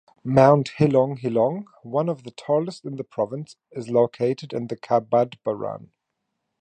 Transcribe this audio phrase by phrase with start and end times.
[0.23, 5.91] Mount Hilong-Hilong, one of the tallest in the province, is located in Cabadbaran.